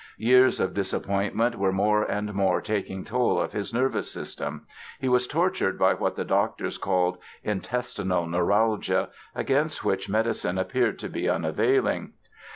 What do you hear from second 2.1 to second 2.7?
more